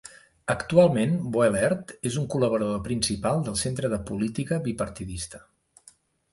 [0.51, 5.47] Actualment Boehlert és un col·laborador principal del Centre de Política Bipartidista.